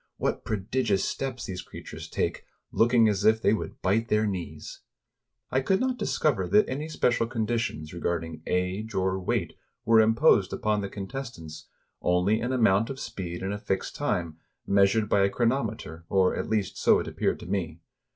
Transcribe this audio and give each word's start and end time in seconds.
What 0.17 0.43
prodigious 0.43 1.05
steps 1.05 1.45
these 1.45 1.61
creatures 1.61 2.09
take, 2.09 2.43
looking 2.71 3.07
as 3.07 3.23
if 3.23 3.39
they 3.39 3.53
would 3.53 3.83
bite 3.83 4.07
their 4.07 4.25
knees! 4.25 4.79
I 5.51 5.61
could 5.61 5.79
not 5.79 5.99
discover 5.99 6.47
that 6.47 6.67
any 6.67 6.89
special 6.89 7.27
conditions 7.27 7.93
re 7.93 7.99
garding 7.99 8.41
age 8.47 8.95
or 8.95 9.19
weight 9.19 9.53
were 9.85 10.01
imposed 10.01 10.53
upon 10.53 10.81
the 10.81 10.89
contest 10.89 11.37
ants, 11.37 11.67
only 12.01 12.41
an 12.41 12.51
amount 12.51 12.89
of 12.89 12.99
speed 12.99 13.43
in 13.43 13.51
a 13.53 13.59
fixed 13.59 13.95
time, 13.95 14.39
measured 14.65 15.07
239 15.07 15.07
RUSSIA 15.07 15.07
by 15.07 15.23
a 15.23 15.29
chronometer,— 15.29 16.05
or, 16.09 16.35
at 16.35 16.49
least, 16.49 16.79
so 16.79 16.97
it 16.97 17.07
appeared 17.07 17.39
to 17.41 17.45
me. 17.45 17.79